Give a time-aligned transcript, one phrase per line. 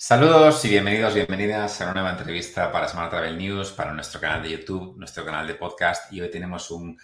[0.00, 4.40] Saludos y bienvenidos, bienvenidas a una nueva entrevista para Semana Travel News, para nuestro canal
[4.40, 6.12] de YouTube, nuestro canal de podcast.
[6.12, 6.96] Y hoy tenemos un,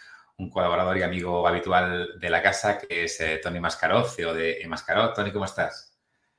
[0.52, 5.12] colaborador y amigo habitual de la casa, que es eh, Tony Mascaró, CEO de Mascaró.
[5.12, 5.98] Tony, ¿cómo estás?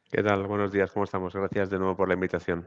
[0.10, 0.48] ¿Qué tal?
[0.48, 1.34] Buenos días, ¿cómo estamos?
[1.34, 2.66] Gracias de nuevo por la invitación.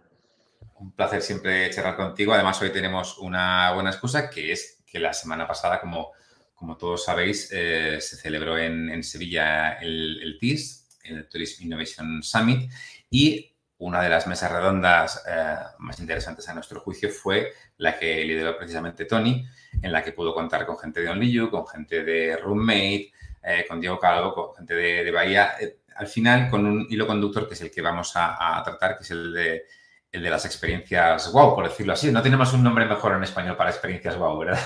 [0.81, 2.35] Un placer siempre charlar contigo.
[2.35, 6.13] Además, hoy tenemos una buena excusa, que es que la semana pasada, como,
[6.55, 12.71] como todos sabéis, eh, se celebró en, Sevilla el, el TIS, el Tourism Innovation Summit,
[13.09, 18.25] y una de las mesas redondas eh, más interesantes a nuestro juicio fue la que
[18.25, 19.47] lideró precisamente Tony,
[19.81, 23.13] en la que pudo contar con gente de OnlyYou, con gente de Roommate,
[23.43, 25.53] eh, con Diego Calvo, con gente de, Bahía.
[25.61, 29.05] Eh, al final, con un hilo conductor que es el que vamos a, tratar, que
[29.05, 29.65] es el de,
[30.11, 32.11] el de las experiencias wow, por decirlo así.
[32.11, 34.59] No tenemos un nombre mejor en español para experiencias wow, ¿verdad?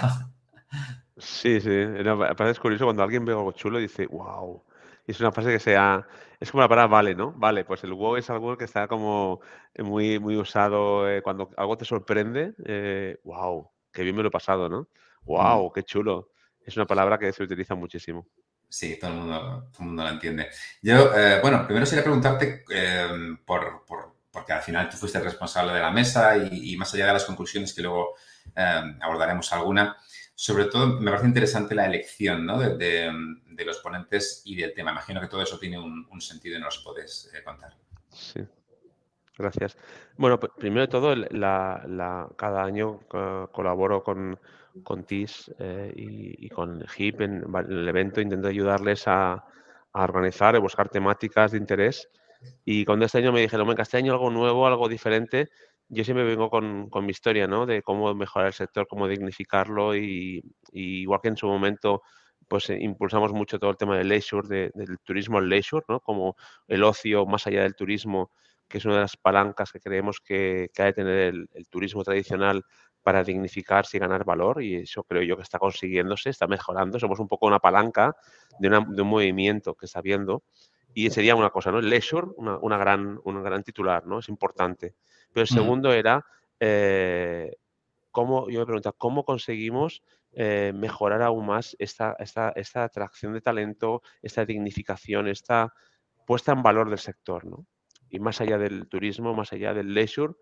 [1.18, 1.84] Sí, sí.
[2.02, 4.62] No, parece curioso cuando alguien ve algo chulo y dice, wow
[5.06, 6.06] es una frase que sea,
[6.38, 7.33] es como la palabra vale, ¿no?
[7.33, 9.41] Vale, pues el wow es algo que está como
[9.79, 12.54] muy, muy usado eh, cuando algo te sorprende.
[12.65, 14.88] Eh, wow, qué bien me lo he pasado, ¿no?
[15.23, 15.73] Wow, mm.
[15.73, 16.30] qué chulo.
[16.65, 18.26] Es una palabra que se utiliza muchísimo.
[18.68, 19.38] Sí, todo el mundo,
[19.71, 20.49] todo el mundo la entiende.
[20.80, 25.24] Yo, eh, bueno, primero sería preguntarte em, por, por, porque al final tú fuiste el
[25.24, 28.15] responsable de la mesa y, más allá de las conclusiones que luego
[28.57, 29.96] em, abordaremos alguna,
[30.35, 32.59] sobre todo me parece interesante la elección ¿no?
[32.59, 33.11] de,
[33.55, 34.93] de los ponentes y del tema.
[34.93, 37.75] Imagino que todo eso tiene un, sentido y nos puedes eh, contar.
[38.11, 38.41] Sí.
[39.37, 39.77] Gracias.
[40.16, 44.38] Bueno, pues, primero de todo, la, cada año eh, colaboro con,
[44.83, 49.45] con TIS eh, y, con HIP en, el evento, intento ayudarles a,
[49.95, 52.09] organizar y buscar temáticas de interés.
[52.65, 55.51] Y cuando este año me dijeron, venga, este año algo nuevo, algo diferente,
[55.93, 57.66] yo siempre vengo con, con, mi historia, ¿no?
[57.66, 62.02] De cómo mejorar el sector, cómo dignificarlo y, y igual que en su momento
[62.48, 66.00] pues eh, impulsamos mucho todo el tema del leisure, del turismo al leisure, ¿no?
[66.00, 68.31] Como el ocio más allá del turismo,
[68.69, 72.03] que es una de las palancas que creemos que, que ha de tener el, turismo
[72.04, 72.65] tradicional
[73.03, 76.98] para dignificarse y ganar valor y eso creo yo que está consiguiéndose, está mejorando.
[76.98, 78.16] Somos un poco una palanca
[78.59, 80.44] de, un movimiento que está viendo
[80.94, 81.78] y sería una cosa, ¿no?
[81.78, 84.19] El leisure, una, una gran, un gran titular, ¿no?
[84.19, 84.94] Es importante.
[85.32, 86.25] Pero el segundo era,
[86.60, 87.56] eh,
[88.10, 93.41] ¿cómo, yo me pregunto, ¿cómo conseguimos eh, mejorar aún más esta, esta, esta, atracción de
[93.41, 95.72] talento, esta dignificación, esta
[96.26, 97.66] puesta en valor del sector, ¿no?
[98.10, 100.34] Y más allá del turismo, más allá del leisure.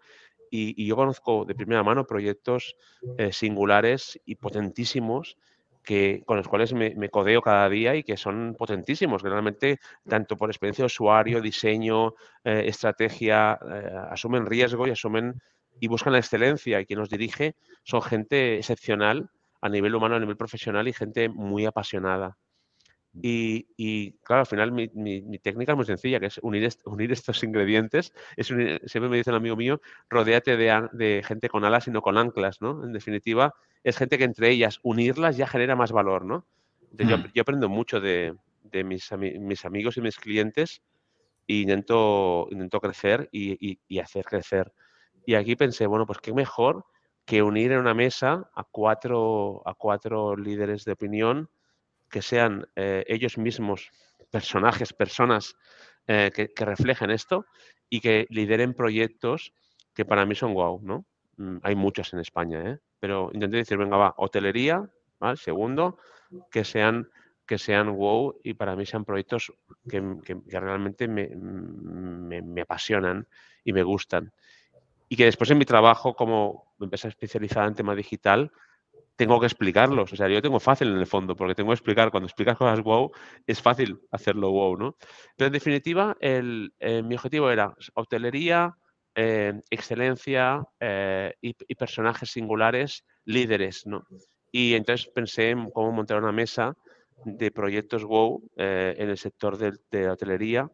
[0.53, 2.77] Y, yo conozco de primera mano proyectos
[3.19, 5.37] eh, singulares y potentísimos
[5.83, 10.37] que, con los cuales me, codeo cada día y que son potentísimos, que realmente, tanto
[10.37, 12.15] por experiencia de usuario, diseño,
[12.45, 13.53] eh, estrategia,
[14.11, 15.41] asumen riesgo y asumen
[15.81, 16.81] y buscan la excelencia.
[16.81, 19.31] Y quien los dirige son gente excepcional
[19.61, 22.37] a nivel humano, a nivel profesional y gente muy apasionada.
[23.12, 28.12] Y, claro, al final mi, técnica es muy sencilla, que es unir, unir estos ingredientes.
[28.37, 32.19] Es siempre me dice un amigo mío, rodéate de, gente con alas y no con
[32.19, 32.84] anclas, ¿no?
[32.84, 36.47] En definitiva, es gente que entre ellas unirlas ya genera más valor, ¿no?
[36.93, 37.41] yo, mm.
[37.41, 38.37] aprendo mucho de,
[38.84, 40.82] mis, mis, amigos y mis clientes
[41.47, 44.72] e intento, intento crecer y, y hacer crecer.
[45.26, 46.84] Y aquí pensé, bueno, pues qué mejor
[47.25, 51.49] que unir en una mesa a cuatro, a cuatro líderes de opinión
[52.10, 53.91] que sean eh, ellos mismos
[54.31, 55.54] personajes, personas
[56.06, 57.47] eh, que, reflejen esto
[57.88, 59.53] y que lideren proyectos
[59.94, 61.06] que para mí son guau, ¿no?
[61.37, 62.78] Mm, hay muchos en España, ¿eh?
[62.99, 64.88] pero intenté decir, venga, va, hotelería,
[65.19, 65.37] ¿vale?
[65.37, 65.99] segundo,
[66.50, 67.09] que sean
[67.47, 69.53] que sean wow y para mí sean proyectos
[69.88, 70.00] que,
[70.47, 73.26] realmente me, me, apasionan
[73.65, 74.32] y me gustan
[75.09, 78.53] y que después en mi trabajo como empresa especializada en tema digital
[79.20, 80.10] tengo que explicarlos.
[80.14, 82.10] O sea, yo tengo fácil en el fondo porque tengo que explicar.
[82.10, 83.12] Cuando explicas cosas wow,
[83.47, 84.97] es fácil hacerlo wow, ¿no?
[85.36, 88.75] Pero en definitiva, el, eh, mi objetivo era hotelería,
[89.14, 94.06] eh, excelencia eh, y, personajes singulares, líderes, ¿no?
[94.50, 96.75] Y entonces pensé en cómo montar una mesa
[97.26, 100.70] de proyectos wow en el sector de, de la hotelería,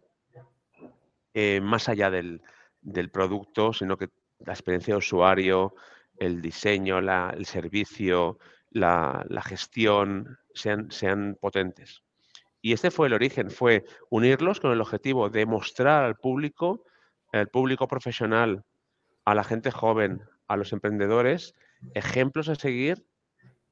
[1.62, 2.40] más allá del,
[2.81, 4.08] del producto, sino que
[4.38, 5.75] la experiencia de usuario,
[6.18, 8.38] el diseño, el servicio,
[8.70, 12.02] la, gestión sean, sean potentes.
[12.60, 16.82] Y este fue el origen, fue unirlos con el objetivo de mostrar al público,
[17.32, 18.64] al público profesional,
[19.24, 21.54] a la gente joven, a los emprendedores,
[21.94, 23.04] ejemplos a seguir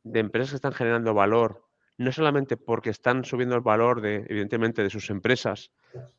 [0.02, 1.64] de empresas que están generando valor
[1.96, 5.70] no solamente porque están subiendo el valor de, evidentemente, de sus empresas,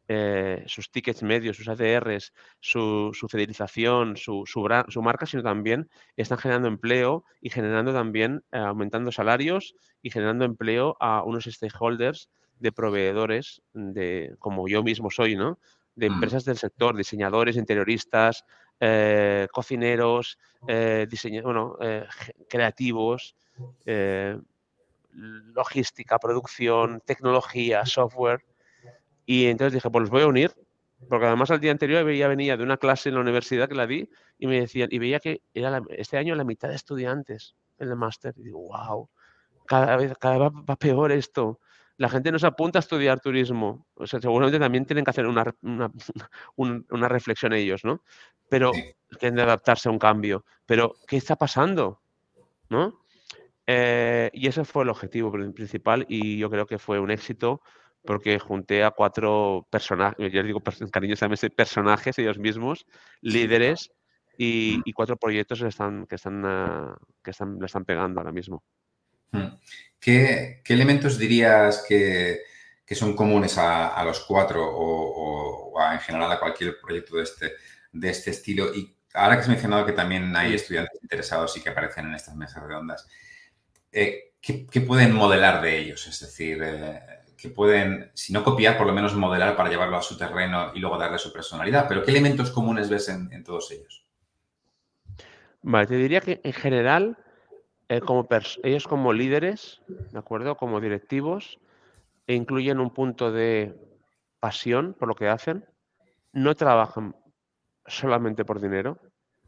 [0.08, 6.70] eh, sus tickets medios, sus ADRs, su, fidelización, su, su, marca, sino también están generando
[6.70, 12.30] empleo y generando también, eh, aumentando salarios y generando empleo a unos stakeholders
[12.60, 15.60] de proveedores, de, como yo mismo soy, ¿no?
[15.96, 18.44] de empresas del sector, diseñadores, interioristas,
[18.82, 20.38] eh, cocineros,
[20.68, 21.08] eh,
[21.42, 21.78] bueno,
[22.50, 23.36] creativos,
[25.16, 28.46] logística, producción, tecnología, software.
[29.26, 30.52] Y entonces dije, pues los voy a unir,
[31.10, 33.88] porque además al día anterior ya venía de una clase en la universidad que la
[33.88, 37.90] di y me decían, y veía que era este año la mitad de estudiantes en
[37.90, 38.34] el máster.
[38.38, 39.10] Y digo, wow,
[39.66, 41.60] cada vez, cada vez va peor esto
[41.98, 43.88] la gente no se apunta a estudiar turismo.
[43.96, 45.90] O sea, seguramente también tienen que hacer una, una,
[47.10, 48.02] reflexión ellos, ¿no?
[48.50, 48.72] Pero
[49.20, 50.46] tienen que adaptarse a un cambio.
[50.66, 52.02] Pero, ¿qué está pasando?
[52.70, 53.05] ¿No?
[53.68, 57.62] Eh, y ese fue el objetivo principal y yo creo que fue un éxito
[58.06, 62.86] porque junté a cuatro personajes, yo les digo cariñosamente personajes ellos mismos,
[63.22, 63.92] líderes
[64.38, 68.64] y, cuatro proyectos que están, que están, ah, que están, le están pegando ahora mismo.
[69.32, 69.48] Mm.
[70.00, 72.42] ¿Qué, elementos dirías que,
[72.92, 77.54] son comunes a, los cuatro o, en general a cualquier proyecto de este,
[77.92, 78.74] de este estilo?
[78.74, 82.36] Y ahora que has mencionado que también hay estudiantes interesados y que aparecen en estas
[82.36, 83.08] mesas redondas,
[83.96, 86.06] eh, ¿qué, pueden modelar de ellos?
[86.08, 87.00] Es decir, eh,
[87.38, 90.80] que pueden, si no copiar, por lo menos modelar para llevarlo a su terreno y
[90.80, 91.88] luego darle su personalidad.
[91.88, 94.06] Pero ¿qué elementos comunes ves en todos ellos?
[95.68, 97.18] Vale, te diría que en general
[97.90, 98.02] eh,
[98.64, 100.58] ellos como líderes, ¿de acuerdo?
[100.58, 101.60] Como directivos,
[102.28, 103.76] e incluyen un punto de
[104.40, 105.66] pasión por lo que hacen.
[106.34, 107.16] No trabajan
[107.86, 109.00] solamente por dinero,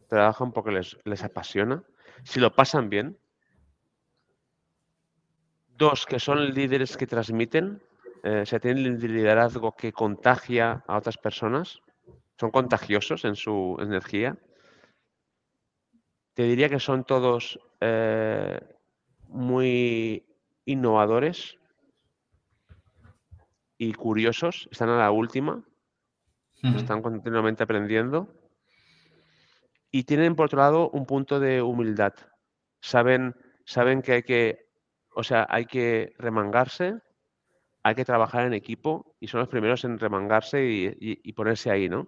[0.08, 1.84] trabajan porque les, les apasiona.
[2.24, 3.18] Si lo pasan bien.
[5.78, 7.84] Dos, que son líderes que transmiten,
[8.24, 11.80] eh, se tienen liderazgo que contagia a otras personas,
[12.40, 14.36] son contagiosos en su energía.
[16.34, 18.60] Te diría que son todos eh,
[19.28, 20.26] muy
[20.66, 21.58] innovadores
[23.78, 25.64] y curiosos, están a la última,
[26.76, 28.28] están continuamente aprendiendo
[29.92, 32.14] y tienen por otro lado un punto de humildad.
[32.82, 34.67] Saben, saben que hay que,
[35.18, 37.00] o sea, hay que remangarse,
[37.82, 42.08] hay que trabajar en equipo y son los primeros en remangarse y, ponerse ahí, ¿no?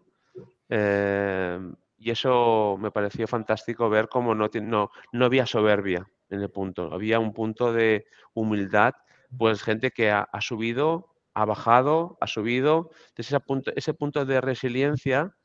[0.70, 1.60] Eh,
[1.98, 6.94] y eso me pareció fantástico ver cómo no, no, no había soberbia en el punto,
[6.94, 8.94] había un punto de humildad,
[9.36, 14.40] pues gente que ha, subido, ha bajado, ha subido, entonces ese punto, ese punto de
[14.40, 15.36] resiliencia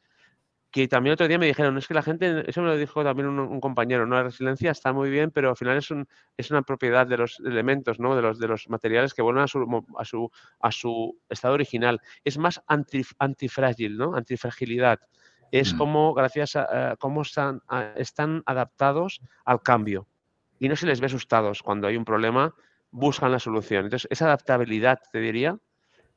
[0.75, 3.29] que también otro día me dijeron, es que la gente, eso me lo dijo también
[3.29, 4.17] un, compañero, ¿no?
[4.17, 7.39] La resiliencia está muy bien, pero al final es, un, es una propiedad de los
[7.39, 8.17] elementos, ¿no?
[8.17, 12.01] De los, de los materiales que vuelven a su, a su, a su estado original.
[12.25, 14.17] Es más antifrágil, ¿no?
[14.17, 14.99] Antifragilidad
[15.53, 15.79] es mm.
[15.79, 17.63] como, gracias a, cómo están,
[17.95, 20.09] están adaptados al cambio.
[20.59, 22.53] Y no se les ve asustados cuando hay un problema,
[22.91, 23.85] buscan la solución.
[23.85, 25.57] Entonces, esa adaptabilidad, te diría,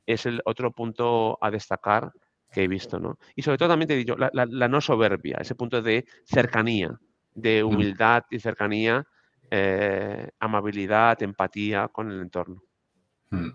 [0.07, 2.12] es el otro punto a destacar
[2.57, 3.19] que he visto, ¿no?
[3.36, 7.00] Y sobre todo también te digo, la, la, no soberbia, ese punto de cercanía,
[7.36, 7.68] de mm.
[7.68, 9.06] humildad y cercanía,
[9.51, 12.63] eh, amabilidad, empatía con el entorno.
[13.30, 13.50] Mm.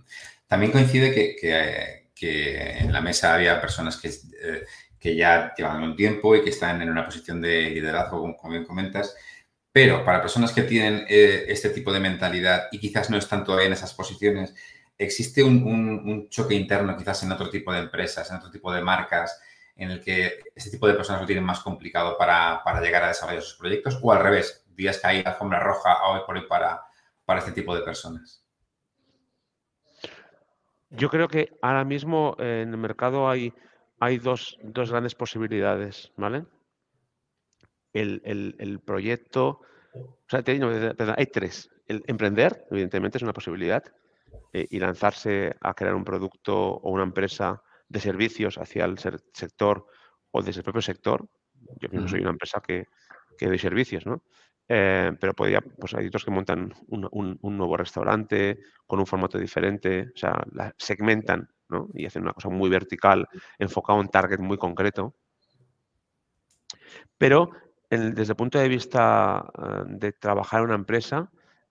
[0.46, 4.64] También coincide que, que, en la mesa había personas que eh,
[5.00, 8.64] que ya llevan un tiempo y que están en una posición de liderazgo, como bien
[8.64, 9.16] comentas.
[9.72, 13.66] Pero para personas que tienen eh, este tipo de mentalidad y quizás no están todavía
[13.66, 14.54] en esas posiciones,
[15.04, 19.40] existe un, choque interno quizás en otro tipo de empresas, en otro tipo de marcas,
[19.76, 23.42] en el que este tipo de personas lo tienen más complicado para, llegar a desarrollar
[23.42, 26.82] sus proyectos, o al revés, días que hay alfombra roja hoy por hoy para,
[27.24, 28.44] para este tipo de personas.
[30.90, 33.54] Yo creo que ahora mismo en el mercado hay
[34.02, 36.44] hay dos, grandes posibilidades, ¿vale?
[37.92, 39.60] El, proyecto,
[39.94, 40.42] o sea,
[41.16, 41.70] hay tres.
[41.86, 43.84] El emprender, evidentemente, es una posibilidad
[44.52, 49.86] eh, y lanzarse a crear un producto o una empresa de servicios hacia el sector
[50.30, 51.28] o desde el propio sector.
[51.80, 52.86] Yo mismo soy una empresa que,
[53.38, 54.24] que doy servicios, ¿no?
[54.68, 60.12] Eh, pero podía, pues hay otros que montan un, nuevo restaurante con un formato diferente,
[60.14, 60.42] o sea,
[60.78, 61.48] segmentan
[61.94, 65.14] y hacen una cosa muy vertical, enfocado en un target muy concreto.
[67.18, 67.50] Pero
[67.90, 71.30] desde el punto de vista eh, de trabajar en una empresa,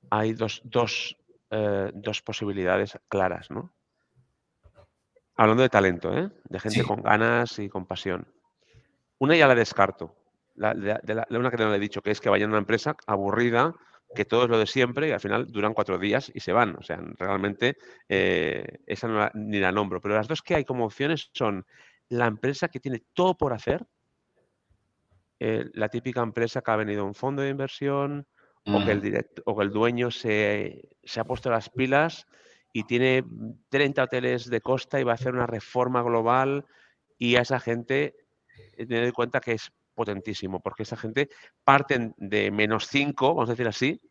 [0.09, 1.17] hay dos,
[1.51, 1.91] eh,
[2.25, 3.51] posibilidades claras.
[3.51, 3.73] ¿no?
[5.35, 6.29] Hablando de talento, ¿eh?
[6.45, 8.27] de gente con ganas y con pasión.
[9.19, 10.15] Una ya la descarto.
[10.55, 10.73] La,
[11.29, 13.73] una que no le he dicho, que es que vayan a una empresa aburrida,
[14.13, 16.75] que todo es lo de siempre y al final duran cuatro días y se van.
[16.75, 17.77] O sea, realmente
[18.09, 20.01] eh, esa ni la nombro.
[20.01, 21.65] Pero las dos que hay como opciones son
[22.09, 23.85] la empresa que tiene todo por hacer,
[25.39, 28.27] eh, la típica empresa que ha venido un fondo de inversión
[28.65, 32.27] o, que el o que el dueño se, se ha puesto las pilas
[32.73, 33.23] y tiene
[33.69, 36.65] 30 hoteles de costa y va a hacer una reforma global
[37.17, 38.15] y a esa gente
[38.77, 41.29] eh, me doy cuenta que es potentísimo, porque esa gente
[41.63, 44.01] parten de menos 5, vamos a decir así,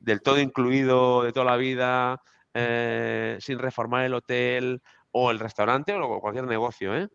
[0.00, 2.20] del todo incluido de toda la vida,
[2.54, 7.08] eh, sin reformar el hotel o el restaurante o cualquier negocio, ¿eh?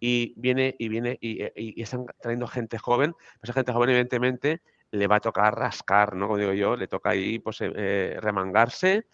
[0.00, 3.12] Y viene y viene y, y, están trayendo gente joven.
[3.12, 4.60] Pues esa gente joven, evidentemente,
[4.92, 6.28] le va a tocar rascar, ¿no?
[6.28, 9.06] Como digo yo, le toca ahí pues, remangarse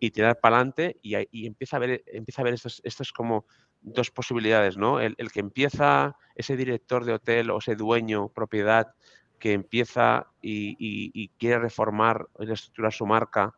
[0.00, 3.46] y tirar para adelante y, y, empieza a ver, empieza a ver estos, como
[3.82, 5.00] dos posibilidades, ¿no?
[5.00, 8.94] El, que empieza ese director de hotel o ese dueño, propiedad,
[9.38, 13.54] que empieza y, quiere reformar y reestructurar su marca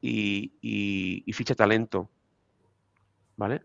[0.00, 2.08] y, ficha talento,
[3.36, 3.62] ¿vale?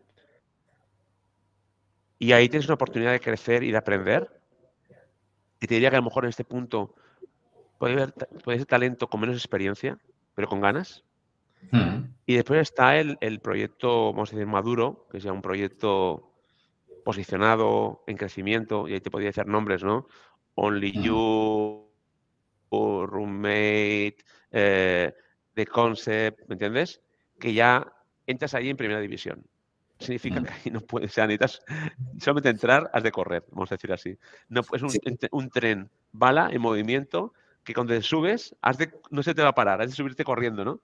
[2.20, 4.30] Y ahí tienes una oportunidad de crecer y de aprender.
[5.60, 6.96] Y te diría que a lo mejor en este punto
[7.82, 9.98] puede haber, puede ser talento con menos experiencia,
[10.36, 11.04] pero con ganas.
[11.72, 12.14] Hmm.
[12.28, 16.32] Y después está el, proyecto, vamos a decir, maduro, que es ya un proyecto
[17.04, 20.06] posicionado en crecimiento, y ahí te podría decir nombres, ¿no?
[20.54, 21.02] Only hmm.
[21.02, 21.88] You,
[22.70, 24.18] Roommate,
[24.52, 25.12] eh,
[25.56, 27.02] The Concept, ¿me entiendes?
[27.40, 27.92] Que ya
[28.28, 29.44] entras ahí en primera división.
[29.98, 30.44] Significa hmm.
[30.44, 31.64] que ahí no puedes, o sea, necesitas
[32.20, 34.16] solamente entrar, has de correr, vamos a decir así.
[34.50, 34.92] No, es un,
[35.32, 39.50] un tren bala en movimiento que cuando te subes, has de, no se te va
[39.50, 40.82] a parar, has de subirte corriendo, ¿no?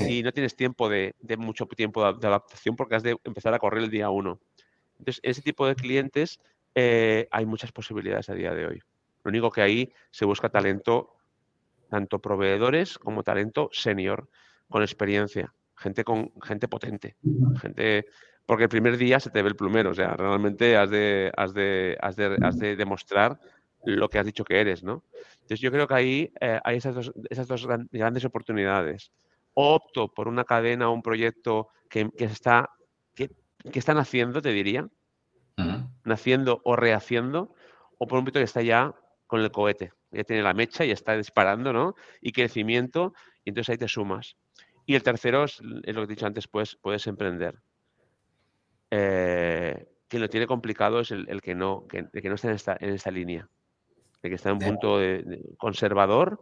[0.00, 3.84] y no tienes tiempo de, mucho tiempo de, adaptación porque has de empezar a correr
[3.84, 4.40] el día uno.
[4.98, 6.40] Entonces, ese tipo de clientes
[6.74, 8.82] eh, hay muchas posibilidades a día de hoy.
[9.24, 11.16] Lo único que ahí se busca talento,
[11.90, 14.28] tanto proveedores como talento senior,
[14.68, 17.16] con experiencia, gente con gente potente,
[17.60, 18.06] gente
[18.46, 21.54] porque el primer día se te ve el plumero, o sea, realmente has de, has
[21.54, 23.38] de, has de, has de demostrar
[23.84, 25.04] lo que has dicho que eres, ¿no?
[25.34, 29.12] Entonces yo creo que ahí eh, hay esas dos, esas dos grandes oportunidades
[29.54, 32.70] opto por una cadena o un proyecto que, está,
[33.14, 33.30] que,
[33.74, 34.88] están haciendo, te diría,
[36.04, 37.54] naciendo o rehaciendo,
[37.98, 38.94] o por un proyecto que está ya
[39.26, 41.94] con el cohete, ya tiene la mecha y está disparando, ¿no?
[42.20, 44.36] Y crecimiento, y entonces ahí te sumas.
[44.86, 47.60] Y el tercero es, lo que he dicho antes, pues puedes emprender.
[48.90, 52.76] Eh, quien lo tiene complicado es el, que, no, que, que no está en esta,
[52.78, 53.48] en esta línea,
[54.22, 54.98] el que está en un punto
[55.58, 56.40] conservador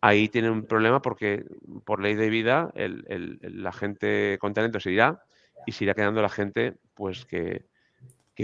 [0.00, 1.44] ahí tiene un problema porque
[1.84, 5.22] por ley de vida la gente con talento se irá
[5.66, 7.66] y se irá quedando la gente pues que,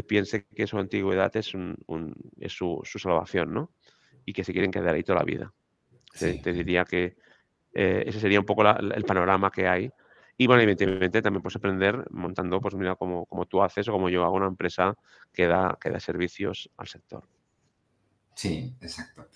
[0.07, 1.52] piense que su antigüedad es,
[2.40, 3.71] es su, salvación, ¿no?
[4.25, 5.52] Y que se quieren quedar ahí toda la vida.
[6.19, 7.16] Te, diría que
[7.75, 9.90] eh, ese sería un poco el panorama que hay.
[10.37, 14.09] Y bueno, evidentemente también puedes aprender montando, pues mira, como, como tú haces o como
[14.09, 14.97] yo hago una empresa
[15.33, 17.25] que da, que da servicios al sector.
[18.35, 19.29] Sí, exacto.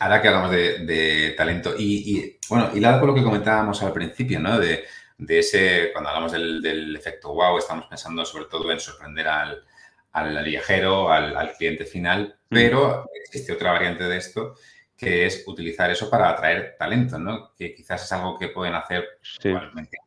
[0.00, 4.40] ahora que hablamos de, talento y, bueno, y lado con lo que comentábamos al principio,
[4.40, 4.58] ¿no?
[4.58, 4.84] De,
[5.28, 9.64] ese, cuando hablamos del, efecto wow, estamos pensando sobre todo en sorprender al,
[10.44, 12.54] viajero, al, cliente final, mm.
[12.54, 14.54] pero existe otra variante de esto
[14.96, 17.52] que es utilizar eso para atraer talento, ¿no?
[17.56, 19.04] Que quizás es algo que pueden hacer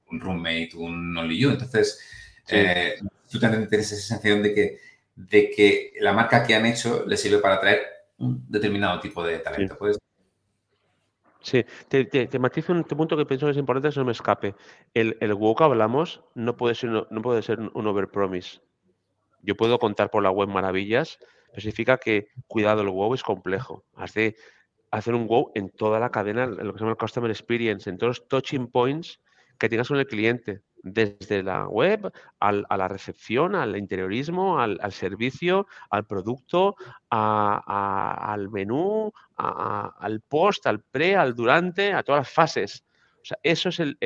[0.09, 1.49] un roommate, un only you.
[1.49, 1.99] Entonces,
[2.47, 2.95] eh,
[3.29, 4.79] tú también tienes esa sensación de que,
[5.15, 9.39] de que la marca que han hecho les sirve para atraer un determinado tipo de
[9.39, 9.77] talento.
[11.41, 11.63] Sí.
[11.87, 14.55] te, te, matizo un punto que pienso que es importante, que no me escape.
[14.93, 18.61] El, el WOW que hablamos no puede ser, no, puede ser un overpromise.
[19.41, 21.19] Yo puedo contar por la web maravillas,
[21.49, 23.85] pero significa que, cuidado, el WOW es complejo.
[23.95, 24.35] Has de
[24.91, 27.97] hacer un WOW en toda la cadena, lo que se llama el Customer Experience, en
[27.97, 29.21] todos los touching points
[29.57, 30.61] que tengas con el cliente
[30.93, 36.75] desde la web a la recepción, al interiorismo, al, servicio, al producto,
[37.09, 42.83] al menú, al post, al pre, al durante, a todas las fases.
[43.21, 43.97] O sea, eso es el,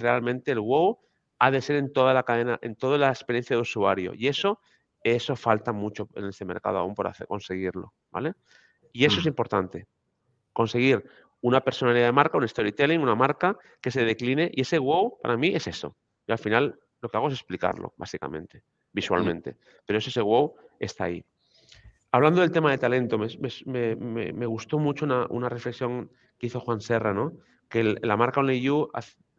[0.00, 0.98] realmente el wow,
[1.38, 4.12] ha de ser en toda la cadena, en toda la experiencia de usuario.
[4.14, 4.60] Y eso,
[5.02, 8.34] eso falta mucho en este mercado aún por hacer, conseguirlo, ¿vale?
[8.92, 9.28] Y eso es mm.
[9.28, 9.86] importante.
[10.52, 11.04] Conseguir
[11.40, 14.50] una personalidad de marca, un storytelling, una marca que se decline.
[14.52, 15.96] Y ese wow, para mí, es eso.
[16.32, 19.56] Al final lo que hago es explicarlo, básicamente, visualmente.
[19.86, 21.24] Pero ese wow está ahí.
[22.12, 27.32] Hablando del tema de talento, me, gustó mucho una, reflexión que hizo Juan Serra, ¿no?
[27.68, 28.90] Que la marca OnlyYou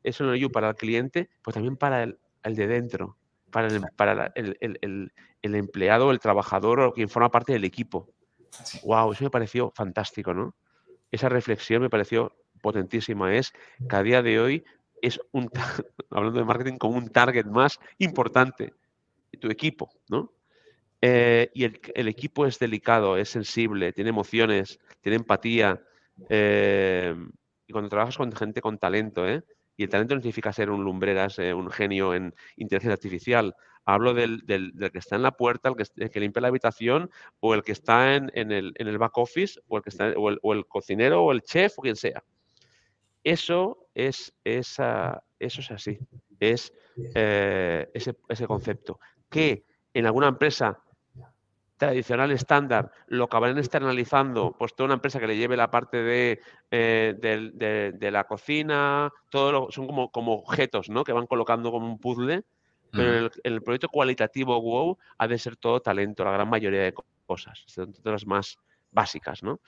[0.04, 3.18] es OnlyYou para el cliente, pues también para el, de dentro,
[3.52, 8.10] para, el, para el, empleado, el trabajador o quien forma parte del equipo.
[8.84, 10.56] Wow, eso me pareció fantástico, ¿no?
[11.12, 13.36] Esa reflexión me pareció potentísima.
[13.36, 13.52] Es
[13.90, 14.64] que a día de hoy
[15.02, 15.50] es un,
[16.10, 18.74] hablando de marketing, como un target más importante,
[19.40, 20.32] tu equipo, ¿no?
[21.02, 25.82] Eh, y el, equipo es delicado, es sensible, tiene emociones, tiene empatía.
[26.30, 27.16] Eh,
[27.66, 29.44] y cuando trabajas con gente con talento, ¿eh?
[29.78, 33.56] Y el talento no significa ser un lumbreras, eh, un genio en inteligencia artificial.
[33.84, 37.72] Hablo del, que está en la puerta, el que, limpia la habitación, o el que
[37.72, 41.80] está en, el, back office, o el, que está, o el, cocinero, o el chef,
[41.80, 42.24] o quien sea.
[43.24, 46.00] Eso es, esa, eso es así.
[46.40, 46.74] Es
[47.16, 49.00] eh, ese, ese concepto.
[49.30, 50.82] Que en alguna empresa
[51.82, 56.40] tradicional estándar lo acabarán externalizando, pues toda una empresa que le lleve la parte de,
[56.70, 61.04] eh, de, la cocina, todo son como, como objetos, ¿no?
[61.04, 62.44] Que van colocando como un puzzle,
[62.92, 66.94] pero en el, proyecto cualitativo WOW ha de ser todo talento, la gran mayoría de
[67.26, 68.60] cosas, todas las más
[68.92, 69.62] básicas, ¿no?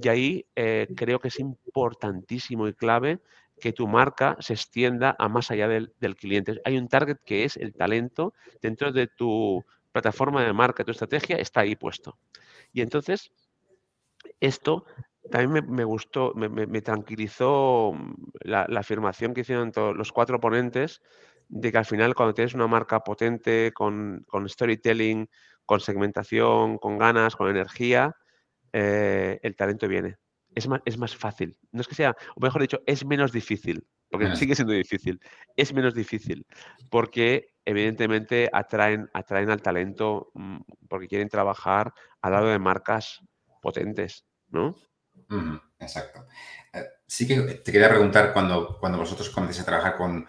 [0.00, 3.20] Y ahí eh, creo que es importantísimo y clave
[3.60, 6.60] que tu marca se extienda a más allá del, del, cliente.
[6.64, 11.36] Hay un target que es el talento dentro de tu plataforma de marca, tu estrategia
[11.36, 12.18] está ahí puesto.
[12.72, 13.32] Y entonces,
[14.40, 14.84] esto
[15.30, 21.02] también me, gustó, me, tranquilizó mm, la, afirmación que hicieron todos los cuatro ponentes
[21.48, 25.28] de que al final cuando tienes una marca potente, con, storytelling,
[25.64, 28.16] con segmentación, con ganas, con energía,
[28.72, 30.16] eh, el talento viene.
[30.54, 31.56] Es más, es más fácil.
[31.72, 35.20] No es que sea, o mejor dicho, es menos difícil, porque sigue siendo difícil.
[35.56, 36.46] Es menos difícil,
[36.90, 43.20] porque evidentemente atraen, atraen al talento mm, porque quieren trabajar al lado de marcas
[43.60, 44.74] potentes, ¿no?
[45.78, 46.26] exacto.
[46.72, 50.26] Eh, sí que te quería preguntar, cuando, cuando vosotros comencéis a trabajar con,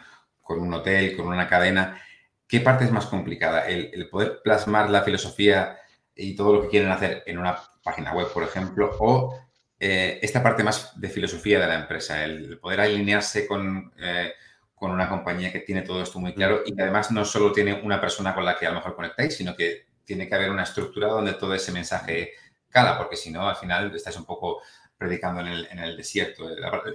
[0.49, 2.01] un hotel, con una cadena,
[2.47, 3.67] ¿qué parte es más complicada?
[3.67, 5.77] ¿El, poder plasmar la filosofía
[6.15, 9.39] y todo lo que quieren hacer en una página web, por ejemplo, o
[9.79, 13.93] eh, esta parte más de filosofía de la empresa, el poder alinearse con...
[13.97, 14.33] Eh,
[14.79, 17.81] con una compañía que tiene todo esto muy claro y que además no solo tiene
[17.83, 20.63] una persona con la que a lo mejor conectáis, sino que tiene que haber una
[20.63, 22.31] estructura donde todo ese mensaje
[22.69, 24.61] cala, porque si no, al final estáis un poco
[24.99, 26.43] predicando en el, desierto.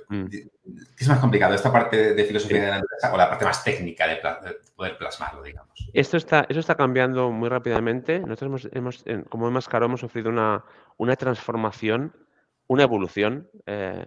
[0.09, 0.27] Mm.
[0.27, 0.49] ¿Qué
[0.99, 4.07] es más complicado, esta parte de filosofía de la empresa o la parte más técnica
[4.07, 4.21] de,
[4.77, 5.73] poder plasmarlo, digamos?
[5.95, 8.21] Esto está, eso está cambiando muy rápidamente.
[8.21, 10.65] Nosotros hemos, como más caro, hemos sufrido una,
[10.99, 12.15] una transformación,
[12.67, 14.07] una evolución, eh,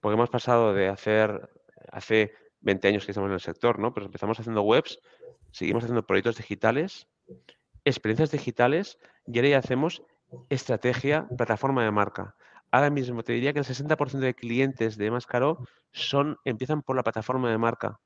[0.00, 1.48] porque hemos pasado de hacer,
[1.90, 3.94] hace 20 años que estamos en el sector, ¿no?
[3.94, 5.00] Pero empezamos haciendo webs,
[5.52, 7.06] seguimos haciendo proyectos digitales,
[7.86, 10.02] experiencias digitales y ahora ya hacemos
[10.50, 12.36] estrategia, plataforma de marca.
[12.70, 17.02] Ahora mismo te diría que el 60% de clientes de Mascaro son, empiezan por la
[17.02, 17.98] plataforma de marca.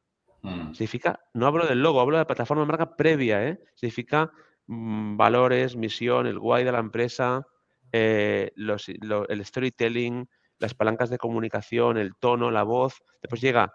[0.42, 0.72] Mm.
[0.72, 3.58] Significa, no hablo del logo, hablo de la plataforma de marca previa, ¿eh?
[3.74, 4.30] Significa
[4.66, 7.46] mm, valores, misión, el guay de la empresa,
[7.92, 13.02] eh, el storytelling, las palancas de comunicación, el tono, la voz.
[13.20, 13.74] Después llega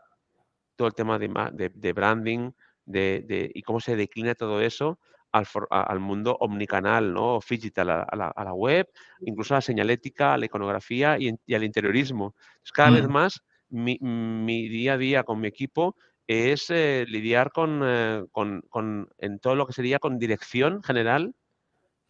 [0.76, 2.52] todo el tema de, de, branding
[2.86, 5.00] de, y cómo se declina todo eso
[5.32, 7.40] al, al mundo omnicanal, ¿no?
[7.48, 8.88] Digital, a, la, a, la, web,
[9.22, 12.36] incluso a la señalética, a la iconografía y, al interiorismo.
[12.74, 15.96] cada vez más mi, mi, día a día con mi equipo
[16.28, 21.34] es eh, lidiar con, eh, con, con, en todo lo que sería con dirección general,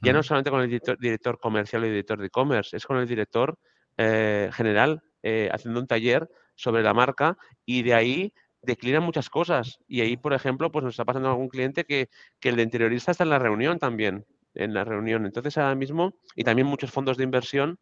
[0.02, 3.08] ya no solamente con el director, director comercial o director de e-commerce, es con el
[3.08, 3.58] director
[3.98, 5.02] eh, general
[5.52, 9.80] haciendo un taller sobre la marca y de ahí declinan muchas cosas.
[9.88, 12.10] Y ahí, por ejemplo, pues nos está pasando algún cliente que,
[12.42, 15.26] el de interiorista está en la reunión también, en la reunión.
[15.26, 17.80] Entonces, ahora mismo, y también muchos fondos de inversión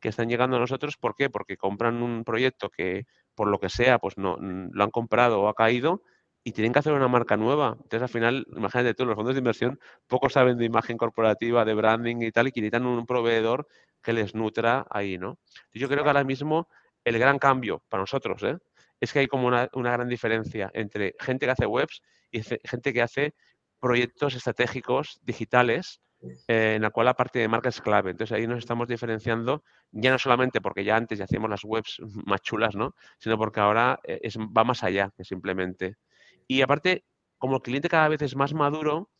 [0.00, 1.30] que están llegando a nosotros, ¿por qué?
[1.30, 5.48] Porque compran un proyecto que, por lo que sea, pues no lo han comprado o
[5.48, 6.02] ha caído
[6.44, 7.76] y tienen que hacer una marca nueva.
[7.82, 11.74] Entonces, al final, imagínate tú, los fondos de inversión poco saben de imagen corporativa, de
[11.74, 13.68] branding y tal, y necesitan un proveedor
[14.02, 15.38] que les nutra ahí, ¿no?
[15.72, 16.68] Yo creo que ahora mismo
[17.04, 18.58] el gran cambio para nosotros, ¿eh?
[19.02, 23.02] Es que hay como una, gran diferencia entre gente que hace webs y gente que
[23.02, 23.34] hace
[23.80, 26.00] proyectos estratégicos digitales
[26.46, 28.12] eh, en la cual la parte de marca es clave.
[28.12, 32.00] Entonces ahí nos estamos diferenciando, ya no solamente porque ya antes ya hacíamos las webs
[32.26, 32.94] más chulas, ¿no?
[33.18, 34.20] Sino porque ahora eh,
[34.56, 35.96] va más allá que simplemente.
[36.46, 37.04] Y aparte,
[37.38, 39.10] como el cliente cada vez es más maduro,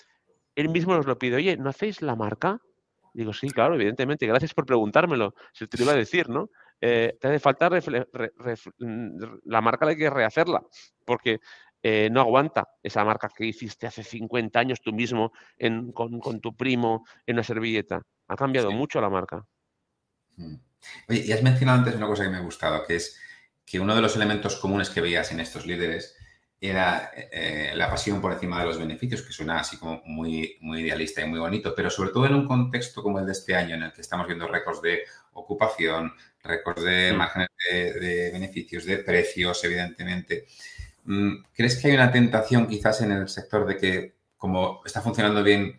[0.54, 2.60] él mismo nos lo pide, oye, ¿no hacéis la marca?
[3.14, 5.34] Digo, sí, claro, evidentemente, gracias por preguntármelo.
[5.52, 6.50] Se te iba a decir, ¿no?
[6.84, 10.60] Eh, te hace falta mm, la marca hay que rehacerla,
[11.04, 11.38] porque
[11.80, 15.32] eh, no aguanta esa marca que hiciste hace 50 años tú mismo
[15.94, 18.02] con, tu primo en una servilleta.
[18.26, 19.44] Ha cambiado mucho la marca.
[20.36, 20.56] Mm.
[21.08, 23.16] Oye, y has mencionado antes una cosa que me ha gustado, que es
[23.64, 26.16] que uno de los elementos comunes que veías en estos líderes
[26.60, 30.80] era eh, la pasión por encima de los beneficios, que suena así como muy, muy
[30.80, 33.74] idealista y muy bonito, pero sobre todo en un contexto como el de este año,
[33.74, 36.12] en el que estamos viendo récords de ocupación,
[36.42, 40.46] récords de márgenes de, beneficios, de precios, evidentemente.
[41.04, 45.42] Mm, ¿Crees que hay una tentación quizás en el sector de que, como está funcionando
[45.42, 45.76] bien,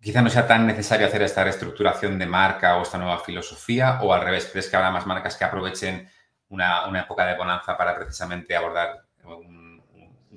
[0.00, 4.00] quizás no sea tan necesario hacer esta reestructuración de marca o esta nueva filosofía?
[4.02, 6.08] ¿O al revés, crees que habrá más marcas que aprovechen
[6.48, 9.62] una, una época de bonanza para precisamente abordar un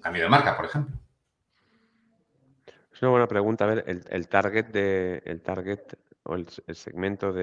[0.02, 0.96] cambio de marca, por ejemplo.
[2.94, 3.66] Es una buena pregunta.
[3.66, 5.82] A ver, el, target de el target
[6.24, 7.34] o el, segmento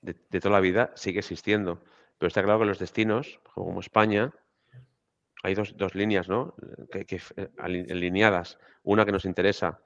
[0.00, 1.82] de, toda la vida sigue existiendo.
[2.18, 4.32] Pero está claro que los destinos, como España,
[5.42, 6.54] hay dos, líneas, ¿no?
[6.90, 8.58] Que, que, eh, alineadas.
[8.82, 9.80] Una que nos interesa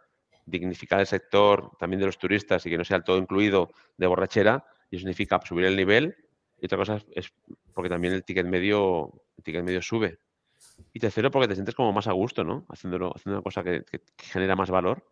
[0.47, 4.65] dignificar el sector también de los turistas y que no sea todo incluido de borrachera,
[4.91, 6.17] y eso significa subir el nivel.
[6.61, 7.33] Y otra cosa es
[7.75, 10.19] porque también el ticket medio, el ticket medio sube.
[10.93, 12.67] Y tercero, porque te sientes como más a gusto, ¿no?
[12.69, 13.85] Haciéndolo, haciendo una cosa que,
[14.19, 15.05] genera más valor.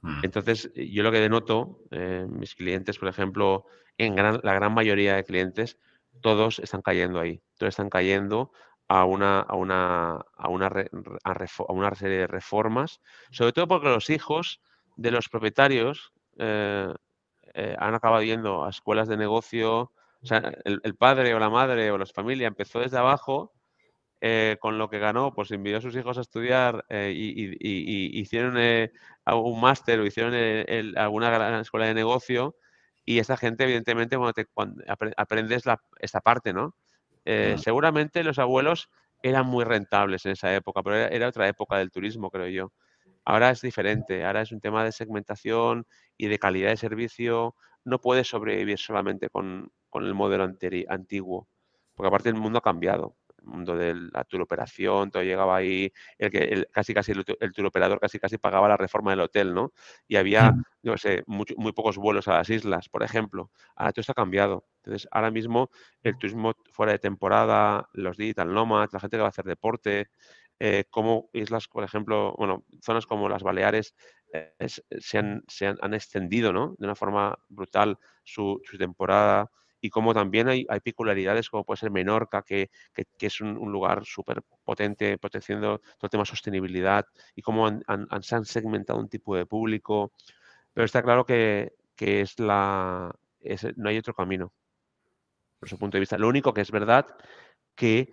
[0.00, 0.20] Mm.
[0.22, 3.66] Entonces, yo lo que denoto, eh, mis clientes, por ejemplo,
[3.98, 5.78] en la gran mayoría de clientes,
[6.20, 7.42] todos están cayendo ahí.
[7.58, 8.52] Todos están cayendo
[8.88, 10.66] a una, a una, a una,
[11.24, 14.60] a una serie de reformas, sobre todo porque los hijos
[14.96, 16.92] de los propietarios eh,
[17.54, 19.92] eh, han acabado yendo a escuelas de negocio.
[20.22, 23.52] O sea, el, padre o la madre o la familia empezó desde abajo
[24.26, 28.56] eh, con lo que ganó, pues envió a sus hijos a estudiar y, hicieron
[29.26, 30.32] un máster o hicieron
[30.96, 32.56] alguna gran escuela de negocio.
[33.04, 34.46] Y esa gente, evidentemente, cuando, te,
[35.18, 36.74] aprendes la, esta parte, ¿no?
[37.58, 38.88] Seguramente los abuelos
[39.22, 42.72] eran muy rentables en esa época, pero era, otra época del turismo, creo yo.
[43.26, 47.56] Ahora es diferente, ahora es un tema de segmentación y de calidad de servicio.
[47.84, 50.50] No puedes sobrevivir solamente con, con el modelo
[50.88, 51.46] antiguo,
[51.94, 56.66] porque aparte el mundo ha cambiado mundo de la turoperación, todo llegaba ahí, el que
[56.72, 59.72] casi casi el, el turoperador casi casi pagaba la reforma del hotel, ¿no?
[60.08, 63.50] Y había, no sé, muy, muy, pocos vuelos a las islas, por ejemplo.
[63.76, 64.66] Ahora todo esto ha cambiado.
[64.78, 65.70] Entonces, ahora mismo
[66.02, 70.08] el turismo fuera de temporada, los digital nomads, la gente que va a hacer deporte,
[70.60, 73.94] eh, como islas, por ejemplo, bueno, zonas como las Baleares
[74.32, 76.76] eh, se, han, se han, han, extendido, ¿no?
[76.78, 79.50] De una forma brutal su, su temporada
[79.84, 82.70] y como también hay, hay peculiaridades como puede ser Menorca, que,
[83.20, 87.04] es un, lugar súper potente protegiendo todo el tema de sostenibilidad
[87.36, 87.82] y cómo han,
[88.22, 90.12] se han segmentado un tipo de público.
[90.72, 93.14] Pero está claro que, es la,
[93.76, 94.54] no hay otro camino,
[95.60, 96.16] por su punto de vista.
[96.16, 97.06] Lo único que es verdad
[97.74, 98.08] que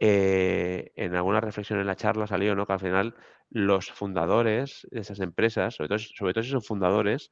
[0.00, 2.66] eh, en alguna reflexión en la charla salió ¿no?
[2.66, 3.14] que al final
[3.48, 7.30] los fundadores de esas empresas, sobre todo, sobre todo si son fundadores,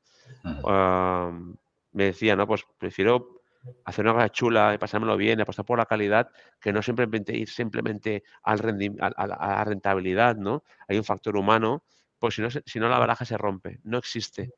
[1.93, 3.40] me decían, no, pues prefiero
[3.85, 7.49] hacer una cosa chula y pasármelo bien, apostar por la calidad, que no simplemente ir
[7.49, 8.61] simplemente al
[9.01, 10.65] a, la rentabilidad, ¿no?
[10.89, 11.85] Hay un factor humano,
[12.19, 14.53] pues si no, si no la baraja se rompe, no existe,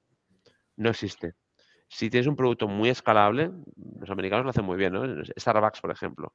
[0.77, 1.35] no existe.
[1.89, 3.51] Si tienes un producto muy escalable,
[4.01, 5.03] los americanos lo hacen muy bien, ¿no?
[5.39, 6.35] Starbucks, por ejemplo.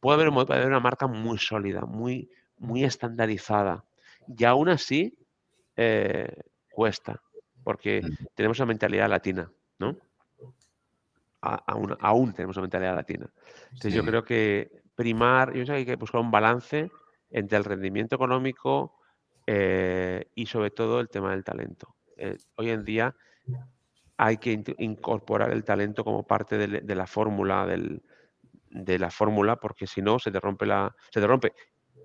[0.00, 3.84] Puede haber, puede haber una marca muy sólida, muy, muy estandarizada.
[4.26, 5.16] Y aún así,
[5.76, 6.34] eh,
[6.70, 7.22] cuesta,
[7.62, 8.02] porque
[8.34, 9.96] tenemos una mentalidad latina, ¿no?
[11.40, 13.30] Aún, aún tenemos una mentalidad latina.
[13.64, 16.90] Entonces yo creo que primar, yo creo que hay que buscar un balance
[17.30, 18.98] entre el rendimiento económico
[19.46, 21.96] eh, y sobre todo el tema del talento.
[22.16, 23.14] Eh, hoy en día
[24.16, 30.02] hay que incorporar el talento como parte de, la fórmula de la fórmula porque si
[30.02, 31.54] no se te rompe la se te rompe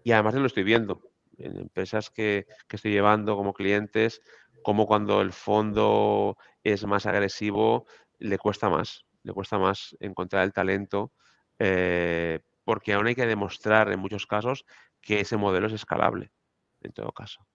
[0.05, 1.01] y además lo estoy viendo
[1.37, 4.21] en empresas que, que estoy llevando como clientes
[4.63, 7.85] como cuando el fondo es más agresivo
[8.19, 11.11] le cuesta más le cuesta más encontrar el talento,
[11.57, 14.65] eh, porque aún hay que demostrar en muchos casos
[15.01, 16.31] que ese modelo es escalable,
[16.81, 17.45] en todo caso.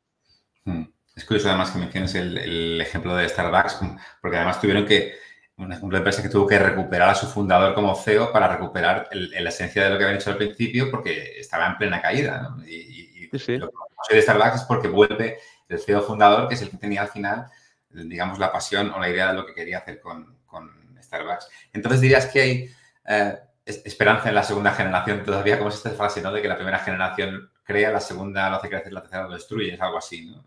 [0.65, 0.85] Hmm.
[1.15, 3.81] Es curioso además que menciones el, ejemplo de Starbucks,
[4.21, 5.15] porque además tuvieron que,
[5.57, 9.85] una, empresa que tuvo que recuperar a su fundador como CEO para recuperar la esencia
[9.85, 12.57] de lo que habían hecho al principio, porque estaba en plena caída.
[12.67, 13.71] Y, y lo
[14.09, 17.09] que de Starbucks es porque vuelve el CEO fundador, que es el que tenía al
[17.09, 17.47] final,
[17.91, 20.80] digamos, la pasión o la idea de lo que quería hacer con, con
[21.11, 21.49] Starbucks.
[21.73, 22.71] Entonces dirías que hay
[23.09, 26.33] eh, esperanza en la segunda generación todavía, como es esta frase, ¿no?
[26.33, 29.75] De que la primera generación crea, la segunda lo hace crecer, la tercera lo destruye,
[29.75, 30.45] es algo así, ¿no?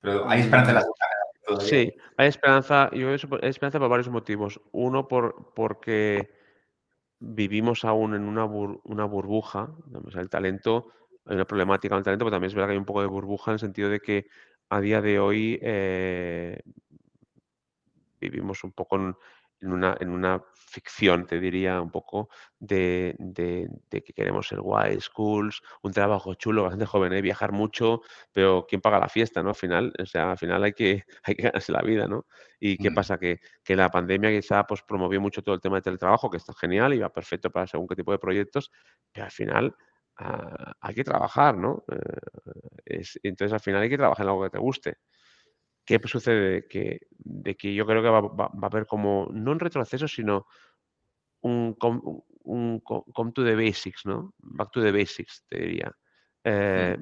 [0.00, 1.68] Pero hay esperanza en la segunda generación.
[1.68, 3.14] Sí, hay esperanza, yo hay
[3.48, 4.60] esperanza por varios motivos.
[4.72, 6.30] Uno, por, porque
[7.18, 9.70] vivimos aún en una, una burbuja,
[10.14, 10.92] el talento,
[11.24, 13.06] hay una problemática con el talento, pero también es verdad que hay un poco de
[13.06, 14.26] burbuja en el sentido de que
[14.68, 16.60] a día de hoy eh,
[18.20, 19.16] vivimos un poco en,
[19.60, 25.00] en una, en una ficción, te diría un poco, de, de, que queremos ser guay,
[25.00, 27.22] schools, un trabajo chulo, bastante joven, ¿eh?
[27.22, 29.50] viajar mucho, pero ¿quién paga la fiesta, no?
[29.50, 32.26] Al final, o sea, al final hay que, hay que ganarse la vida, ¿no?
[32.60, 33.18] ¿Y qué pasa?
[33.18, 36.52] Que, que, la pandemia quizá pues, promovió mucho todo el tema del teletrabajo, que está
[36.54, 38.70] genial y va perfecto para según qué tipo de proyectos,
[39.12, 39.74] pero al final
[40.18, 41.84] ah, hay que trabajar, ¿no?
[42.86, 44.98] Eh, entonces al final hay que trabajar en algo que te guste.
[45.86, 46.66] ¿Qué sucede?
[46.66, 50.46] Que, de que yo creo que va, a haber como, no un retroceso, sino
[51.42, 54.34] un come, to the basics, ¿no?
[54.38, 55.92] Back to the basics, te diría.
[56.42, 56.96] Eh,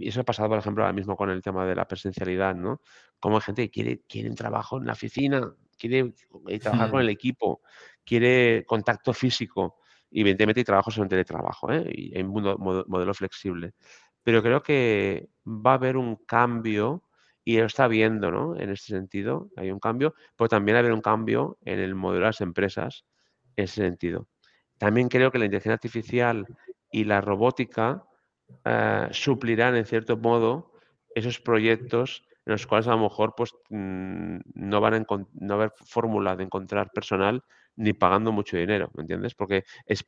[0.00, 2.80] y eso ha pasado, por ejemplo, ahora mismo con el tema de la presencialidad, ¿no?
[3.18, 6.14] Como hay gente que quiere, quiere un trabajo en la oficina, quiere
[6.48, 7.62] eh, trabajar con el equipo,
[8.04, 9.78] quiere contacto físico
[10.10, 11.84] y evidentemente hay trabajos en teletrabajo ¿eh?
[11.92, 12.30] y hay un
[12.88, 13.74] modelo flexible.
[14.22, 17.05] Pero creo que va a haber un cambio
[17.48, 18.56] y lo está viendo, ¿no?
[18.56, 22.26] En este sentido, hay un cambio, pero también haber un cambio en el modelo de
[22.26, 23.06] las empresas
[23.54, 24.26] en ese sentido.
[24.78, 26.44] También creo que la inteligencia artificial
[26.90, 28.02] y la robótica
[28.64, 30.72] eh, suplirán en cierto modo
[31.14, 35.72] esos proyectos en los cuales a lo mejor pues, mm, no van a no haber
[35.84, 37.42] fórmula de encontrar personal
[37.76, 39.34] ni pagando mucho dinero, ¿me entiendes?
[39.34, 40.04] Porque es,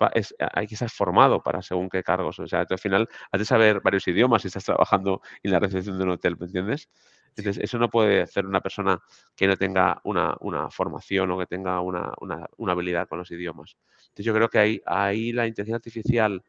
[0.54, 2.38] hay que estar formado para según qué cargos.
[2.38, 5.98] O sea, al final has de saber varios idiomas si estás trabajando en la recepción
[5.98, 6.88] de un hotel, ¿me entiendes?
[7.36, 8.98] Entonces, eso no puede hacer una persona
[9.36, 10.36] que no tenga una,
[10.70, 12.14] formación o que tenga una,
[12.66, 13.76] habilidad con los idiomas.
[14.08, 16.42] Entonces, yo creo que ahí, ahí la inteligencia artificial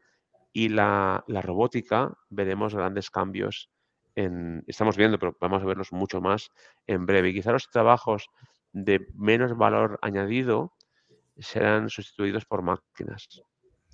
[0.54, 3.70] y la, robótica veremos grandes cambios.
[4.16, 6.52] En, estamos viendo, pero vamos a verlos mucho más
[6.88, 7.30] en breve.
[7.30, 8.30] Y quizá los trabajos
[8.72, 10.74] de menos valor añadido
[11.38, 13.42] serán sustituidos por máquinas.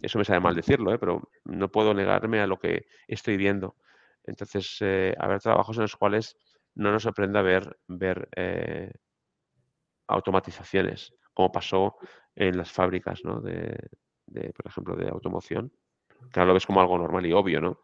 [0.01, 0.99] Eso me sabe mal decirlo, ¿eh?
[0.99, 3.75] pero no puedo negarme a lo que estoy viendo.
[4.23, 6.37] Entonces, eh, habrá trabajos en los cuales
[6.73, 8.91] no nos sorprenda ver, ver eh,
[10.07, 11.97] automatizaciones, como pasó
[12.35, 13.39] en las fábricas ¿no?
[13.39, 13.77] de,
[14.55, 15.71] por ejemplo, de automoción.
[16.33, 17.79] Ahora lo ves como algo normal y obvio, ¿no?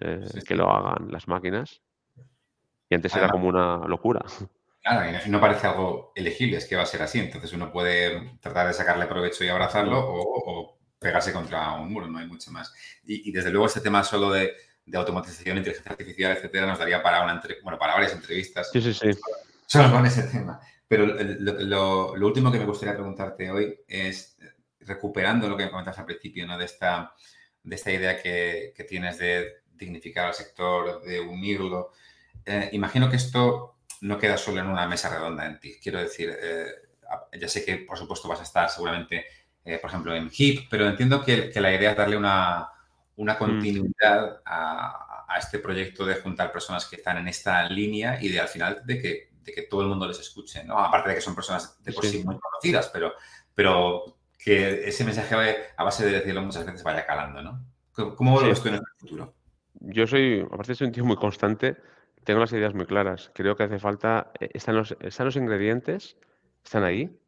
[0.00, 1.82] Eh, que lo hagan las máquinas.
[2.88, 4.24] Y antes era como una locura.
[4.84, 7.20] Claro, y no parece algo elegible, es que va a ser así.
[7.20, 12.18] Entonces uno puede tratar de sacarle provecho y abrazarlo o, pegarse contra un muro, no
[12.18, 12.74] hay mucho más.
[13.04, 14.52] Y, desde luego este tema solo de,
[14.92, 18.70] automatización, inteligencia artificial, etcétera, nos daría para una bueno, para varias entrevistas.
[18.72, 19.10] Sí, sí, sí.
[19.66, 20.60] Solo con ese tema.
[20.88, 24.36] Pero lo, último que me gustaría preguntarte hoy es,
[24.80, 26.58] recuperando lo que me comentas al principio, ¿no?
[26.58, 27.14] De esta,
[27.62, 31.92] de esta idea que, tienes de dignificar al sector, de unirlo.
[32.44, 35.76] Eh, imagino que esto no queda solo en una mesa redonda en ti.
[35.82, 36.66] Quiero decir, eh,
[37.38, 39.26] ya sé que por supuesto vas a estar seguramente,
[39.64, 42.68] eh, por ejemplo, en HIP, pero entiendo que, la idea es darle una,
[43.16, 43.38] una mm.
[43.38, 48.48] continuidad a, este proyecto de juntar personas que están en esta línea y de al
[48.48, 50.78] final de que, de que todo el mundo les escuche, ¿no?
[50.78, 53.14] Aparte de que son personas de por sí, muy conocidas, pero,
[53.54, 55.34] pero que ese mensaje
[55.74, 57.64] a base de decirlo muchas veces vaya calando, ¿no?
[58.14, 59.34] ¿Cómo lo ves tú en el futuro?
[59.74, 61.76] Yo soy, aparte soy un tío muy constante,
[62.24, 63.30] tengo las ideas muy claras.
[63.34, 64.32] Creo que hace falta.
[64.38, 66.16] Eh, están los, están los ingredientes,
[66.64, 67.18] están ahí.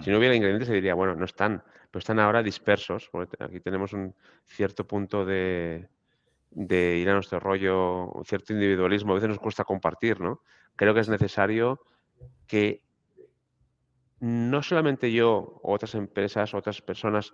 [0.00, 3.10] Si no hubiera ingredientes, se diría, bueno, no están, pero están ahora dispersos.
[3.40, 4.14] Aquí tenemos un
[4.46, 5.88] cierto punto de,
[6.50, 9.12] de ir a nuestro rollo, un cierto individualismo.
[9.12, 10.42] A veces nos cuesta compartir, ¿no?
[10.76, 11.80] Creo que es necesario
[12.46, 12.82] que
[14.20, 17.32] no solamente yo otras empresas otras personas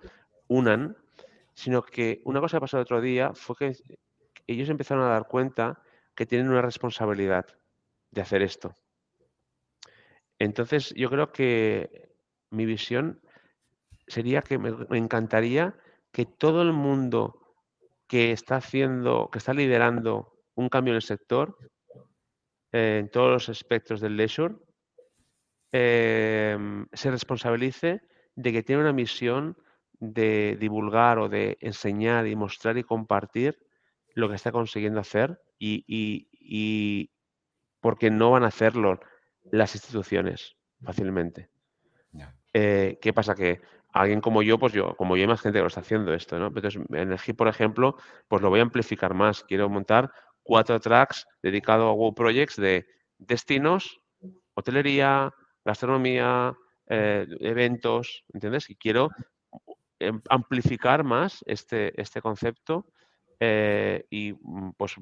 [0.49, 0.97] unan,
[1.55, 3.77] sino que una cosa que pasó el otro día fue que
[4.47, 5.83] ellos empezaron a dar cuenta
[6.15, 7.47] que tienen una responsabilidad
[8.11, 8.75] de hacer esto.
[10.39, 12.17] Entonces, yo creo que
[12.51, 13.21] mi visión
[14.07, 15.75] sería que me, encantaría
[16.11, 17.55] que todo el mundo
[18.07, 21.57] que está haciendo, que está liderando un cambio en el sector,
[22.73, 24.55] eh, en todos los aspectos del leisure,
[25.73, 28.03] em, se responsabilice
[28.35, 29.57] de que tiene una misión
[29.99, 33.57] de divulgar o de enseñar y mostrar y compartir
[34.15, 37.11] lo que está consiguiendo hacer y,
[37.81, 39.01] porque no van a hacerlo
[39.51, 41.51] las instituciones fácilmente.
[42.55, 43.35] Eh, ¿Qué pasa?
[43.35, 43.61] Que
[43.93, 46.39] alguien como yo, pues yo, como yo hay más gente que lo está haciendo esto,
[46.39, 46.49] ¿no?
[46.49, 47.97] Entonces, en el GIP, por ejemplo,
[48.29, 49.45] pues lo voy a amplificar más.
[49.45, 52.87] Quiero montar cuatro tracks dedicados a Wow Projects de
[53.19, 54.01] destinos,
[54.55, 55.33] hotelería,
[55.65, 56.55] gastronomía,
[56.89, 58.69] eh, eventos, ¿entiendes?
[58.71, 59.11] Y quiero
[59.99, 62.87] em, amplificar más este, este concepto
[63.45, 64.95] eh, y mm, pues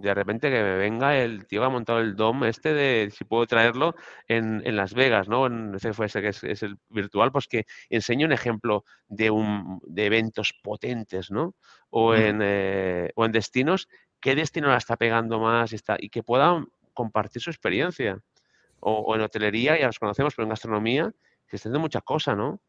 [0.00, 3.22] de repente que me venga el tío que ha montado el DOM este de si
[3.24, 3.94] puedo traerlo
[4.26, 5.46] en, Las Vegas, ¿no?
[5.46, 10.52] En CFS que es, el virtual, pues que enseñe un ejemplo de, un, de eventos
[10.60, 11.54] potentes, ¿no?
[11.88, 13.86] O, en, eh, o en destinos,
[14.20, 18.18] qué destino la está pegando más y, está, y que puedan compartir su experiencia.
[18.80, 21.12] O, en hotelería, ya los conocemos, pero en gastronomía
[21.46, 22.60] se está haciendo mucha cosa, ¿no?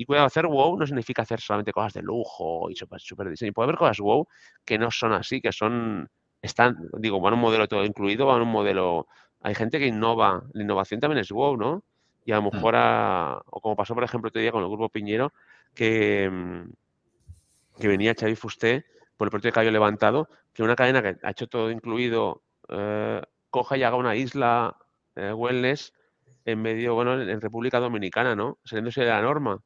[0.00, 3.52] Y cuidado, hacer wow no significa hacer solamente cosas de lujo y super, super diseño.
[3.52, 4.28] Puede haber cosas wow
[4.64, 6.08] que no son así, que son,
[6.40, 9.08] están, digo, van un modelo todo incluido, van un modelo...
[9.40, 11.82] Hay gente que innova, la innovación también es wow, ¿no?
[12.24, 12.54] Y a lo mm.
[12.54, 15.32] mejor, o como pasó, por ejemplo, otro día con el Grupo Piñero,
[15.74, 16.70] que, mm,
[17.80, 21.30] que venía Xavi Fusté por el proyecto de Cayo Levantado, que una cadena que ha
[21.30, 24.76] hecho todo incluido, eh, coja y haga una isla
[25.16, 25.92] eh, wellness
[26.44, 28.60] en medio, bueno, en República Dominicana, ¿no?
[28.62, 29.60] Saliéndose de la norma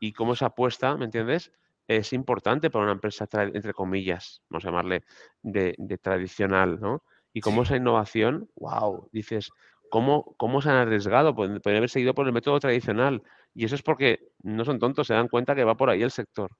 [0.00, 1.52] y cómo se apuesta, ¿me entiendes?
[1.98, 5.02] es importante para una empresa, entre comillas, vamos a llamarle,
[5.42, 7.02] de, tradicional, ¿no?
[7.32, 9.50] Y cómo esa innovación, wow, dices,
[9.90, 11.34] ¿cómo, cómo se han arriesgado?
[11.34, 13.24] Pueden, haber seguido por el método tradicional.
[13.54, 16.12] Y eso es porque no son tontos, se dan cuenta que va por ahí el
[16.12, 16.52] sector.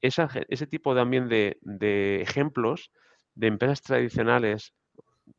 [0.00, 2.90] ese tipo también de, de ejemplos
[3.36, 4.74] de empresas tradicionales,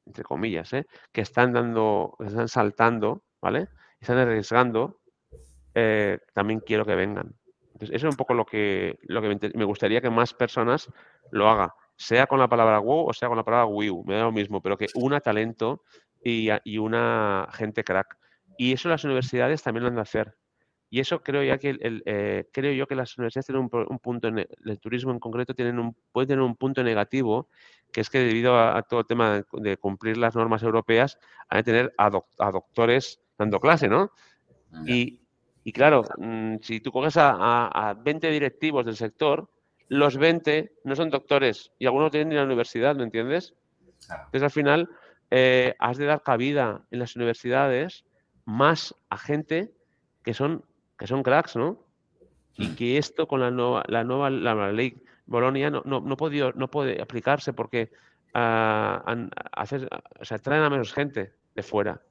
[0.06, 0.86] entre comillas, ¿eh?
[1.12, 3.68] que están dando, están saltando, ¿vale?
[4.00, 5.02] Están arriesgando,
[5.76, 7.36] eh, también quiero que vengan.
[7.74, 10.92] Entonces, eso es un poco lo que, lo que me gustaría que más personas
[11.32, 14.24] lo hagan, sea con la palabra wow o sea con la palabra WIU, me da
[14.24, 15.84] lo mismo, pero que una talento
[16.24, 18.18] y, y una gente crack.
[18.58, 20.36] Y eso las universidades también lo han de hacer.
[20.94, 24.28] Y eso creo ya que el, eh, creo yo que las universidades tienen un, punto,
[24.28, 27.50] en el turismo en concreto tienen un, puede tener un punto negativo,
[27.92, 31.18] que es que debido a, todo el tema de, cumplir las normas europeas,
[31.50, 34.12] han de tener a, doctores dando clase, ¿no?
[34.86, 35.23] Y,
[35.72, 39.50] claro, mm, si tú coges a, 20 directivos del sector,
[39.88, 43.54] los 20 no son doctores y algunos tienen ni la universidad, ¿me entiendes?
[44.02, 44.90] Entonces al final
[45.32, 48.04] eh, has de dar cabida en las universidades
[48.46, 49.72] más a gente
[50.24, 50.64] que son
[50.98, 51.80] que son cracks, ¿no?
[52.56, 52.76] Y mm.
[52.76, 54.96] que esto con la nueva, la nueva la, ley
[55.26, 56.16] Bolonia no, no, no,
[56.56, 57.92] no puede aplicarse porque
[58.36, 62.02] uh, hacer, o sea, traen a menos gente de fuera.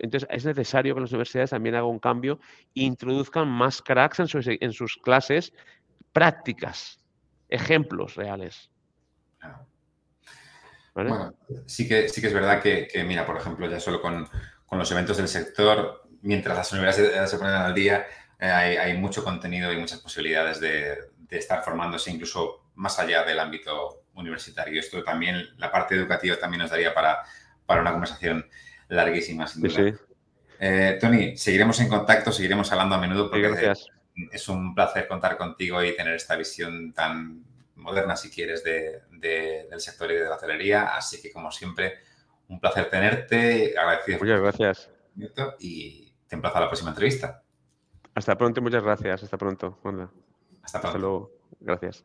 [0.00, 2.38] Entonces es necesario que las universidades también hagan un cambio
[2.74, 5.52] e introduzcan más cracks en sus, en sus clases
[6.12, 6.98] prácticas,
[7.48, 8.70] ejemplos reales.
[10.94, 11.34] Bueno,
[11.66, 14.28] sí que, sí que es verdad que, que, mira, por ejemplo, ya solo con,
[14.64, 18.06] con los eventos del sector, mientras las universidades se ponen al día,
[18.38, 20.98] eh, hay, mucho contenido y muchas posibilidades de,
[21.30, 24.78] estar formándose incluso más allá del ámbito universitario.
[24.78, 27.24] Esto también, la parte educativa también nos daría para,
[27.66, 28.48] para una conversación
[28.94, 29.94] larguísima, sin duda.
[30.58, 33.72] Eh, Tony, seguiremos en contacto, seguiremos hablando a menudo porque
[34.32, 37.44] es un placer contar contigo y tener esta visión tan
[37.76, 40.96] moderna, si quieres, del sector y de la hotelería.
[40.96, 41.98] Así que, como siempre,
[42.48, 43.74] un placer tenerte.
[43.76, 44.18] Agradecido.
[44.20, 44.90] Muchas gracias.
[45.58, 47.42] Y te emplazo a la próxima entrevista.
[48.14, 49.22] Hasta pronto, muchas gracias.
[49.24, 49.78] Hasta pronto.
[49.82, 50.12] Hasta pronto.
[50.62, 51.32] Hasta luego.
[51.60, 52.04] Gracias.